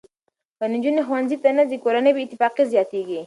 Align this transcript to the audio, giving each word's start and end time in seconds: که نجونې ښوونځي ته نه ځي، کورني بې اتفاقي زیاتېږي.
که 0.57 0.65
نجونې 0.73 1.01
ښوونځي 1.07 1.37
ته 1.43 1.49
نه 1.57 1.63
ځي، 1.69 1.77
کورني 1.83 2.11
بې 2.13 2.21
اتفاقي 2.25 2.63
زیاتېږي. 2.73 3.19